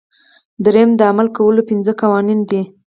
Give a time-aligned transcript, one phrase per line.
[0.63, 2.61] دریم د عمل کولو پنځه قوانین دي.